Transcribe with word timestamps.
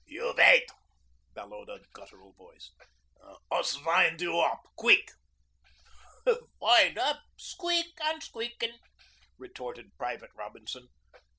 'You 0.07 0.33
vait,' 0.33 0.65
bellowed 1.35 1.69
a 1.69 1.79
guttural 1.93 2.33
voice. 2.33 2.71
'Us 3.51 3.75
vind 3.75 4.19
you 4.19 4.33
op 4.33 4.63
quick!' 4.75 5.11
'Vind 6.25 6.97
op 6.97 7.19
squeak, 7.37 8.01
an' 8.03 8.19
squeakin',' 8.21 8.79
retorted 9.37 9.95
Private 9.99 10.31
Robinson. 10.33 10.87